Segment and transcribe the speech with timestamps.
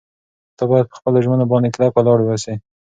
[0.57, 2.53] ته باید په خپلو ژمنو باندې کلک ولاړ واوسې.